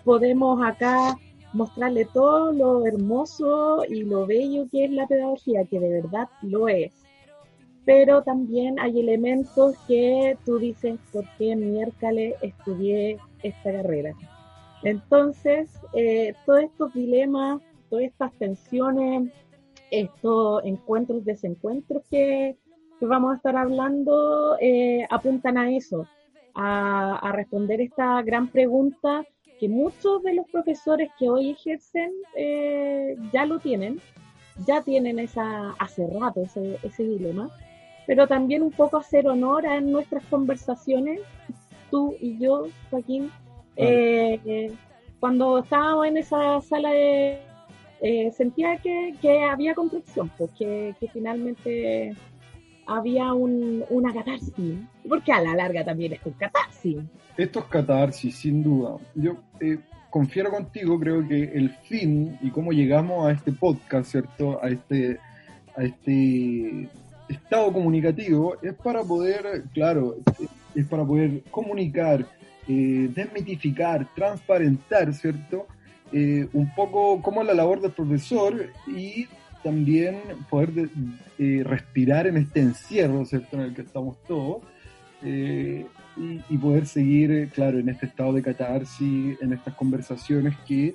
[0.05, 1.17] podemos acá
[1.53, 6.69] mostrarle todo lo hermoso y lo bello que es la pedagogía, que de verdad lo
[6.69, 6.93] es.
[7.88, 14.12] Pero también hay elementos que tú dices, ¿por qué miércoles estudié esta carrera?
[14.83, 19.33] Entonces, eh, todos estos dilemas, todas estas tensiones,
[19.90, 22.59] estos encuentros, desencuentros que,
[23.01, 26.07] vamos a estar hablando, eh, apuntan a eso,
[26.55, 29.24] a, responder esta gran pregunta
[29.59, 33.98] que muchos de los profesores que hoy ejercen eh, ya lo tienen,
[34.66, 37.51] ya tienen esa, hace rato ese dilema,
[38.09, 41.21] pero también un poco hacer honor a nuestras conversaciones,
[41.90, 43.31] tú y yo, Joaquín,
[43.77, 44.73] eh,
[45.21, 47.38] cuando estábamos en esa sala de...
[48.01, 52.16] Eh, sentía que, había construcción, porque que finalmente
[52.87, 56.97] había un, una catarsis, porque a la larga también es un catarsis.
[57.37, 58.97] Esto es catarsis, sin duda.
[59.16, 64.64] Yo eh, confiero contigo, creo que el fin y cómo llegamos a este podcast, ¿cierto?
[64.64, 65.18] A este,
[65.77, 66.88] a este
[67.29, 70.17] estado comunicativo, es para poder, claro,
[70.75, 72.27] es para poder comunicar
[72.71, 75.67] eh, desmitificar, transparentar, ¿cierto?
[76.12, 79.27] Eh, un poco cómo es la labor del profesor y
[79.62, 80.19] también
[80.51, 80.91] poder
[81.38, 83.57] eh, respirar en este encierro, ¿cierto?
[83.57, 84.62] En el que estamos todos.
[85.25, 85.87] Y,
[86.51, 90.95] y, poder seguir, claro, en este estado de catarsis, en estas conversaciones que,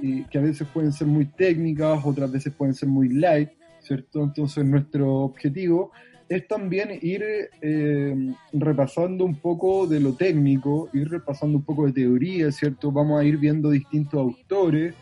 [0.00, 3.50] que a veces pueden ser muy técnicas, otras veces pueden ser muy light,
[3.90, 4.22] ¿cierto?
[4.22, 5.90] Entonces nuestro objetivo
[6.28, 7.24] es también ir
[7.60, 12.92] eh, repasando un poco de lo técnico, ir repasando un poco de teoría, ¿cierto?
[12.92, 14.94] Vamos a ir viendo distintos autores,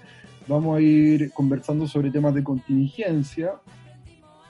[0.46, 3.56] vamos a ir conversando sobre temas de contingencia,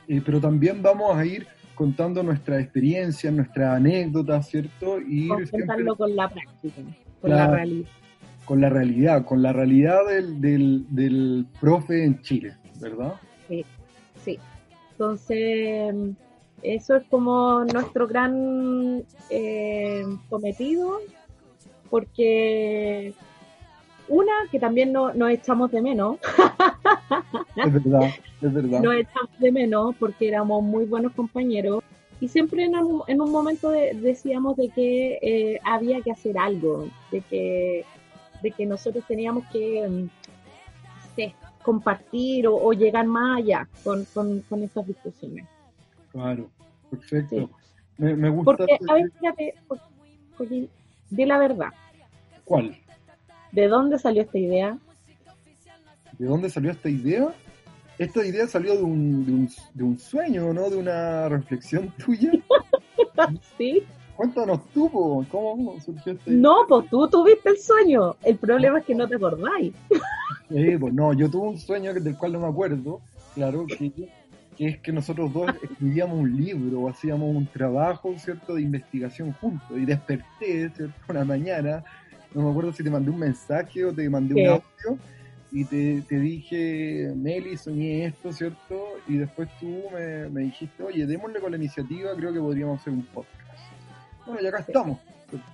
[0.06, 5.00] eh, pero también vamos a ir contando nuestra experiencia, nuestras anécdotas, ¿cierto?
[5.00, 5.50] Y ir
[5.96, 6.82] con la práctica,
[7.20, 7.88] con la, realidad.
[8.44, 13.14] Con la realidad, con la realidad del, del, del profe en Chile, ¿verdad?
[13.48, 13.64] Sí,
[14.28, 14.38] sí.
[14.92, 15.94] Entonces
[16.62, 20.98] eso es como nuestro gran eh, cometido,
[21.88, 23.14] porque
[24.08, 26.18] una, que también no, nos echamos de menos.
[27.56, 28.10] es verdad,
[28.42, 28.80] es verdad.
[28.80, 31.84] Nos echamos de menos porque éramos muy buenos compañeros
[32.20, 36.88] y siempre en un, en un momento decíamos de que eh, había que hacer algo,
[37.12, 37.84] de que,
[38.42, 40.08] de que nosotros teníamos que
[41.62, 45.46] compartir o, llegar más allá con, con, con estas discusiones.
[46.12, 46.48] Claro,
[46.90, 47.50] perfecto.
[47.98, 48.56] Me, gusta.
[48.56, 49.54] Porque, a ver, fíjate,
[51.10, 51.70] di la verdad.
[52.44, 52.76] ¿Cuál?
[53.52, 54.78] ¿De dónde salió esta idea?
[56.18, 57.32] ¿De dónde salió esta idea?
[57.98, 60.70] Esta idea salió de un, de un, de un sueño, ¿no?
[60.70, 62.32] De una reflexión tuya.
[63.58, 63.82] ¿Sí?
[64.16, 66.40] Cuéntanos tú, po, ¿cómo surgió esta idea?
[66.40, 68.16] No, pues tú tuviste el sueño.
[68.22, 69.72] El problema es que no te acordáis.
[70.50, 73.00] Eh, pues no, yo tuve un sueño del cual no me acuerdo,
[73.34, 73.92] claro, que,
[74.56, 79.32] que es que nosotros dos escribíamos un libro o hacíamos un trabajo, ¿cierto?, de investigación
[79.34, 79.68] juntos.
[79.76, 81.84] Y desperté, ¿cierto?, una mañana,
[82.34, 84.98] no me acuerdo si te mandé un mensaje o te mandé un audio,
[85.50, 88.84] y te, te dije, Nelly, soñé esto, ¿cierto?
[89.06, 92.92] Y después tú me, me dijiste, oye, démosle con la iniciativa, creo que podríamos hacer
[92.92, 93.34] un podcast.
[94.26, 94.98] Bueno, y acá estamos,
[95.30, 95.48] ¿cierto?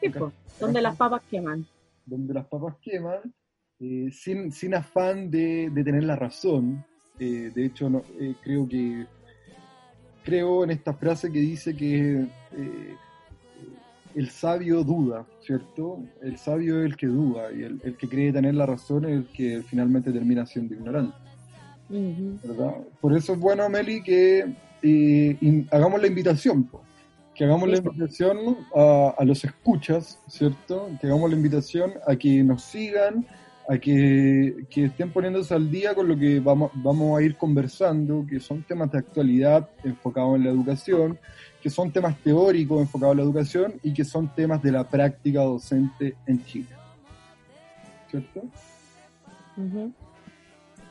[0.00, 1.64] Sí, Acá- pues, donde las papas queman.
[2.06, 3.20] donde las papas queman,
[3.80, 6.84] eh, sin, sin afán de, de tener la razón.
[7.18, 9.06] Eh, de hecho, no, eh, creo que
[10.24, 12.94] creo en esta frase que dice que eh,
[14.14, 16.02] el sabio duda, ¿cierto?
[16.22, 19.12] El sabio es el que duda y el, el que cree tener la razón es
[19.12, 21.16] el que finalmente termina siendo ignorante.
[22.42, 22.74] ¿verdad?
[23.00, 24.52] Por eso es bueno, Meli, que
[24.82, 26.82] in- hagamos la invitación, po.
[27.34, 30.90] que hagamos la invitación a, a los escuchas, ¿cierto?
[31.00, 33.24] Que hagamos la invitación a que nos sigan,
[33.68, 38.24] a que, que estén poniéndose al día con lo que vamos, vamos a ir conversando,
[38.28, 41.18] que son temas de actualidad enfocados en la educación,
[41.60, 45.42] que son temas teóricos enfocados en la educación y que son temas de la práctica
[45.42, 46.68] docente en Chile.
[48.08, 48.42] ¿Cierto?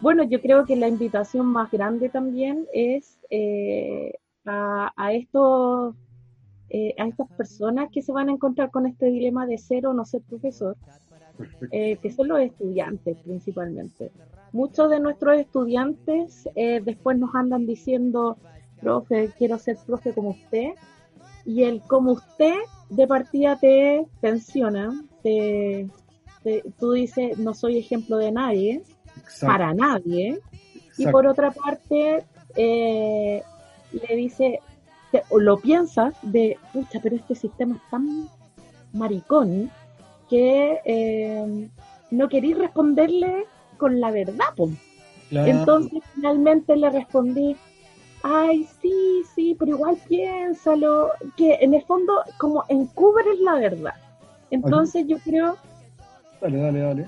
[0.02, 4.14] Bueno, yo creo que la invitación más grande también es eh,
[4.46, 5.96] a, a estos
[6.70, 9.94] eh, a estas personas que se van a encontrar con este dilema de ser o
[9.94, 10.76] no ser profesor.
[11.72, 14.12] Eh, que son los estudiantes principalmente.
[14.52, 18.38] Muchos de nuestros estudiantes eh, después nos andan diciendo,
[18.80, 20.70] profe, quiero ser profe como usted,
[21.46, 22.56] y el como usted
[22.90, 25.88] de partida te tensiona, te,
[26.44, 28.82] te- tú dices, no soy ejemplo de nadie,
[29.18, 30.40] Exacto, para nadie,
[30.98, 32.24] y por otra parte
[32.56, 33.44] eh,
[33.92, 34.60] le dice,
[35.12, 38.30] te- o lo piensas de, pucha, pero este sistema es tan
[38.94, 39.70] maricón
[40.30, 41.70] que eh,
[42.12, 43.46] no queréis responderle
[43.78, 44.70] con la verdad, po.
[45.30, 45.52] Claro.
[45.52, 47.56] Entonces finalmente le respondí,
[48.24, 53.94] ay, sí, sí, pero igual piénsalo, que en el fondo como encubres la verdad.
[54.52, 55.58] Entonces yo creo
[56.42, 57.08] Dale, dale, dale.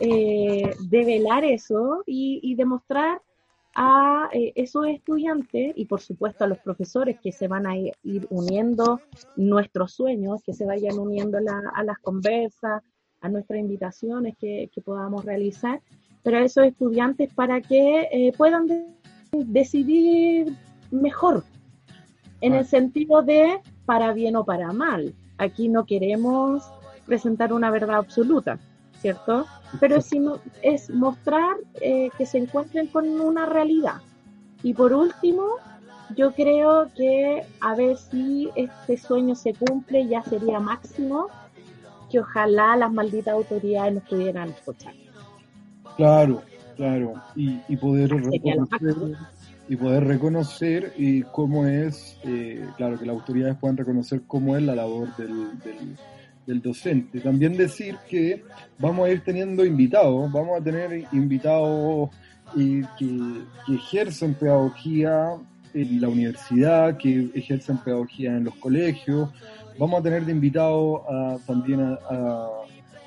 [0.00, 3.20] eh, develar eso y, y demostrar
[3.74, 7.92] a eh, esos estudiantes y por supuesto a los profesores que se van a ir,
[8.02, 9.00] ir uniendo
[9.36, 12.82] nuestros sueños, que se vayan uniendo la- a las conversas,
[13.20, 15.80] a nuestras invitaciones que, que podamos realizar,
[16.22, 18.86] pero a esos estudiantes para que eh, puedan de-
[19.32, 20.54] decidir
[20.90, 21.44] mejor,
[22.40, 22.58] en Ah.
[22.60, 25.14] el sentido de para bien o para mal.
[25.38, 26.62] Aquí no queremos
[27.06, 28.58] presentar una verdad absoluta,
[29.02, 29.46] ¿cierto?
[29.80, 33.96] Pero sino es mostrar eh, que se encuentren con una realidad.
[34.62, 35.56] Y por último,
[36.16, 41.26] yo creo que a ver si este sueño se cumple, ya sería máximo
[42.10, 44.94] que ojalá las malditas autoridades nos pudieran escuchar.
[45.96, 46.42] Claro,
[46.76, 47.14] claro.
[47.34, 48.96] Y, y poder reconocer,
[49.68, 54.62] y poder reconocer y cómo es, eh, claro, que las autoridades puedan reconocer cómo es
[54.62, 55.96] la labor del, del,
[56.46, 57.20] del docente.
[57.20, 58.42] También decir que
[58.78, 62.10] vamos a ir teniendo invitados, vamos a tener invitados
[62.58, 65.30] eh, que, que ejercen pedagogía
[65.74, 69.30] en la universidad, que ejercen pedagogía en los colegios.
[69.78, 72.48] Vamos a tener de invitados a- también a, a-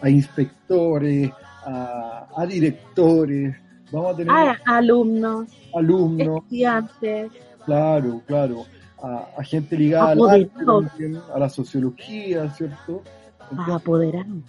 [0.01, 1.31] a inspectores,
[1.65, 3.55] a, directores,
[3.91, 4.31] vamos a tener
[4.65, 7.31] A alumnos, alumnos, estudiantes,
[7.65, 8.65] claro, claro,
[9.01, 13.03] a, a gente ligada al arte, a la sociología, ¿cierto?
[13.51, 14.43] Entonces, apoderados.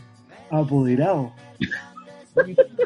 [0.51, 1.32] apoderado.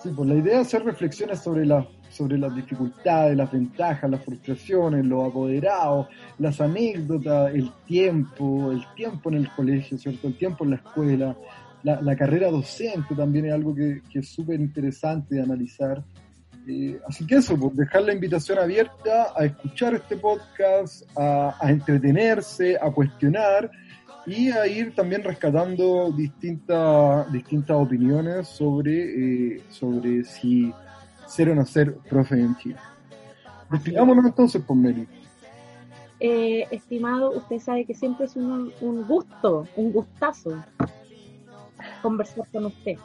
[0.00, 4.24] Sí, pues la idea es hacer reflexiones sobre las sobre las dificultades, las ventajas, las
[4.24, 6.08] frustraciones, los apoderados,
[6.38, 10.26] las anécdotas, el tiempo, el tiempo en el colegio, ¿cierto?
[10.26, 11.36] El tiempo en la escuela,
[11.82, 16.02] la, la carrera docente también es algo que, que es súper interesante de analizar.
[16.66, 21.70] Eh, así que eso, pues, dejar la invitación abierta a escuchar este podcast, a, a
[21.70, 23.70] entretenerse, a cuestionar
[24.28, 30.72] y a ir también rescatando distintas distintas opiniones sobre, eh, sobre si
[31.26, 32.76] ser o no ser profe en Chile.
[33.70, 35.06] Despidámonos entonces, por Meli.
[36.20, 40.62] Eh, estimado, usted sabe que siempre es un, un gusto, un gustazo
[42.02, 42.96] conversar con usted.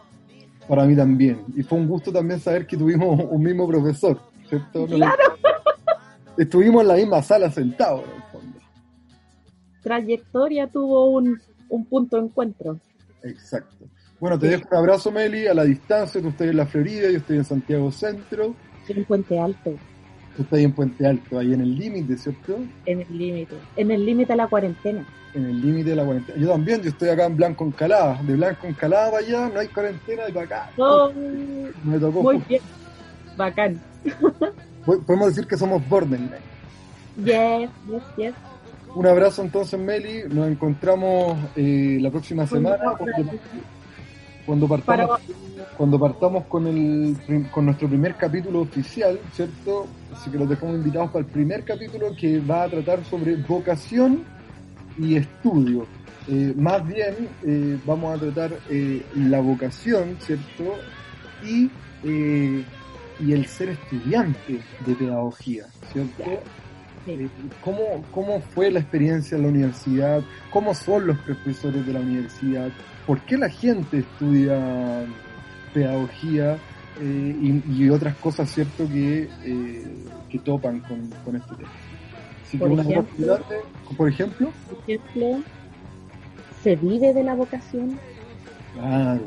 [0.68, 1.44] Para mí también.
[1.56, 4.86] Y fue un gusto también saber que tuvimos un mismo profesor, ¿cierto?
[4.88, 5.16] Claro.
[6.38, 8.04] Estuvimos en la misma sala sentados.
[9.84, 12.80] Trayectoria tuvo un, un punto de encuentro.
[13.24, 13.86] Exacto.
[14.20, 16.22] Bueno, te dejo un abrazo, Meli, a la distancia.
[16.22, 18.56] Tú estás en la Florida, yo estoy en Santiago Centro.
[18.82, 19.76] Estoy en Puente Alto.
[20.36, 22.58] Tú estás ahí en Puente Alto, ahí en el límite, ¿cierto?
[22.86, 23.56] En el límite.
[23.76, 25.06] En el límite de la cuarentena.
[25.34, 26.38] En el límite de la cuarentena.
[26.40, 28.22] Yo también, yo estoy acá en Blanco Encalada.
[28.24, 30.72] De Blanco Encalada para allá, no hay cuarentena y para acá.
[30.78, 31.12] Oh,
[31.84, 32.24] Me tocó.
[32.24, 32.62] muy bien.
[33.36, 33.82] Bacán.
[34.86, 36.30] Podemos decir que somos borderline.
[37.18, 38.34] Yes, yes, yes.
[38.96, 40.24] Un abrazo entonces, Meli.
[40.30, 43.32] Nos encontramos eh, la próxima semana cuando,
[44.46, 45.20] cuando partamos,
[45.78, 47.18] cuando partamos con, el,
[47.52, 49.88] con nuestro primer capítulo oficial, ¿cierto?
[50.14, 54.24] Así que los dejamos invitados para el primer capítulo que va a tratar sobre vocación
[55.00, 55.88] y estudio.
[56.28, 58.52] Eh, más bien eh, vamos a tratar
[59.16, 60.76] la vocación, ¿cierto?
[61.44, 61.70] Y,
[62.04, 66.24] y el ser estudiante de pedagogía, ¿cierto?
[67.06, 67.28] Eh,
[67.64, 70.22] ¿Cómo, ¿Cómo fue la experiencia en la universidad?
[70.52, 72.70] ¿Cómo son los profesores de la universidad?
[73.06, 75.06] ¿Por qué la gente estudia
[75.74, 76.58] pedagogía
[77.02, 79.84] eh, y, y otras cosas, cierto, que, eh,
[80.30, 81.70] que topan con, con este tema?
[82.48, 83.40] Así Por ejemplo.
[83.98, 85.44] por ejemplo, Por ejemplo,
[86.64, 88.00] ¿se vive de la vocación?
[88.76, 89.22] claro,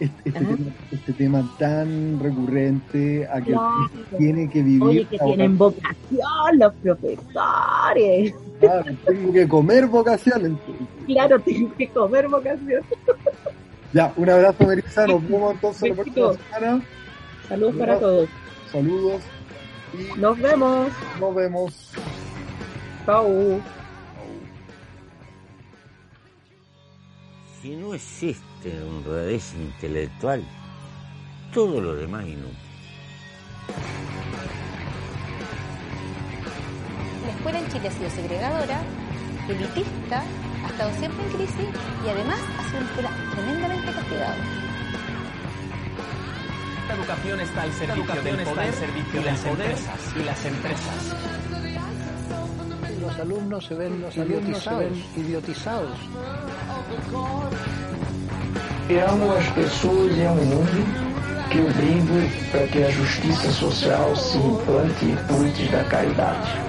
[0.00, 0.56] este, este tema,
[0.92, 3.90] este tema tan recurrente a que Claro.
[3.94, 8.34] el que tiene que vivir Oye, que tienen vocación los profesores.
[8.60, 10.46] Claro, tengo que comer vocación.
[10.46, 10.86] entonces.
[11.06, 12.82] Claro, tienen que comer vocación.
[13.92, 15.06] Ya, un abrazo, Melissa.
[15.06, 16.84] Nos vemos entonces la próxima semana.
[17.48, 18.28] Saludos para todos.
[18.70, 19.22] Saludos
[19.94, 20.88] y Nos vemos.
[21.18, 21.92] nos vemos.
[23.06, 23.60] Chau.
[27.62, 30.42] Si no existe honradez intelectual,
[31.52, 32.56] todo lo demás inútil.
[37.24, 38.80] La escuela en Chile ha sido segregadora,
[39.48, 40.22] elitista,
[40.64, 41.68] ha estado siempre en crisis
[42.04, 44.36] y además ha sido una escuela tremendamente castigada.
[46.88, 48.74] La educación está al servicio del poder
[49.12, 50.00] y las empresas.
[50.16, 51.14] Y las empresas.
[53.00, 55.98] Los alumnos se ven, los alumnos se ven idiotizados.
[58.90, 63.50] Eu amo as pessoas e é um mundo que eu brigo para que a justiça
[63.52, 66.67] social se implante cuide da caridade.